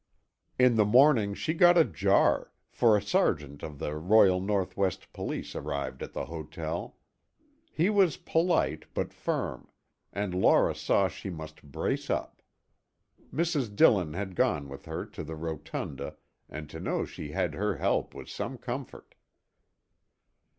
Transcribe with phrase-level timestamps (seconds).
[0.57, 5.13] In the morning she got a jar, for a sergeant of the Royal North West
[5.13, 6.97] Police arrived at the hotel.
[7.71, 9.69] He was polite but firm,
[10.11, 12.41] and Laura saw she must brace up.
[13.31, 13.75] Mrs.
[13.75, 16.17] Dillon had gone with her to the rotunda
[16.49, 19.13] and to know she had her help was some comfort.